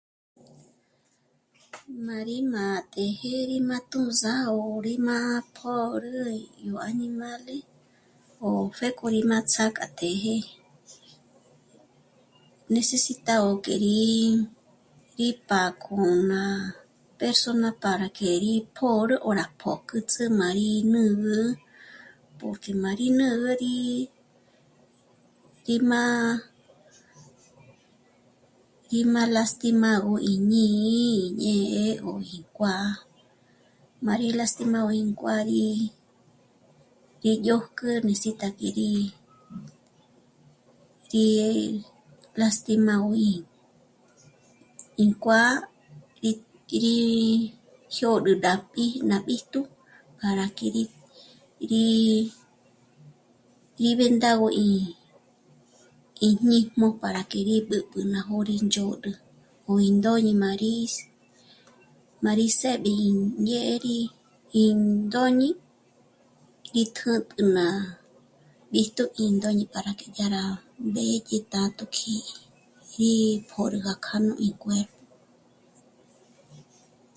Mâ'a 2.05 2.23
rí 2.29 2.37
má 2.53 2.65
të̌jë 2.93 3.35
rí 3.49 3.57
má 3.69 3.77
tjū̌ndzagö 3.91 4.49
ó 4.57 4.57
rí 4.85 4.93
mâ'a 5.07 5.31
pjö́rü 5.55 6.11
yó 6.65 6.75
añimále 6.89 7.57
o 8.45 8.47
pjéko 8.75 9.05
rí 9.15 9.21
má 9.31 9.37
ts'ák'a 9.51 9.85
tëjë, 9.99 10.35
necesitágö 12.73 13.49
que 13.65 13.73
rí... 13.85 14.01
rí 15.17 15.27
pâ'a 15.49 15.69
k'o 15.83 15.97
ná 16.31 16.41
persona 17.19 17.69
para 17.83 18.07
que 18.17 18.29
rí 18.43 18.53
pjôro 18.75 19.15
ó 19.27 19.29
rá 19.39 19.45
pójkü'ts'ü 19.61 20.23
má 20.39 20.47
rí 20.59 20.69
nǚgü 20.93 21.39
porque 22.39 22.71
má 22.83 22.89
rí 22.99 23.07
nǚgü 23.19 23.51
rí... 23.63 23.75
gí 25.65 25.75
má... 25.91 26.03
gí 28.89 28.99
má 29.13 29.21
lastimágö'i 29.35 30.33
ñî'i 30.51 31.09
ñé'egö 31.41 32.11
ín 32.35 32.43
kuá'a, 32.55 32.89
má 34.05 34.13
gí 34.21 34.29
lastimágö'i 34.39 34.99
nú 35.07 35.13
kuá'a 35.19 35.49
rí 35.51 35.63
y 37.29 37.31
dyójk'ú 37.45 37.87
ín 38.09 38.17
s'ítak'i 38.21 38.69
rí... 38.77 38.91
rí 41.13 41.25
lastimágö'i 42.39 43.31
ínkuá'a 45.03 45.51
rí... 46.21 46.31
rí... 46.83 46.97
jyôd'ü 47.95 48.31
ná 48.43 48.51
pí'i 48.71 48.99
ná 49.09 49.17
b'íjtu 49.25 49.59
para 50.19 50.45
que 50.57 50.65
rí... 50.75 50.83
rí... 51.71 51.85
rí 53.81 53.89
vendágö'i 53.99 54.69
íñíjm'o 56.29 56.87
para 57.01 57.21
que 57.31 57.39
rí 57.49 57.55
b'ǚb'ü 57.69 57.99
ná 58.13 58.19
jôri 58.27 58.55
ndzhôd'ü 58.65 59.11
o 59.69 59.71
índôñi 59.89 60.33
má 60.43 60.49
rí... 60.63 60.73
má 62.23 62.31
rí 62.39 62.47
së̌'b'i 62.59 62.93
índyê'e 63.09 63.75
rí 63.85 63.97
índôñi 64.65 65.49
rí 66.73 66.83
kä̀tp'gü 66.97 67.43
ná... 67.57 67.67
rí 68.73 68.83
tóp'ü 68.97 69.21
ná 69.25 69.31
ndôñi 69.37 69.65
para 69.73 69.91
que 69.99 70.07
dyá 70.15 70.27
rá 70.35 70.43
mbéye 70.87 71.19
tájtjo 71.51 71.83
k'í'i 71.95 72.33
gí 72.95 73.09
pjö̌rga 73.49 73.93
k'anú 74.05 74.31
ínkué'e 74.47 74.83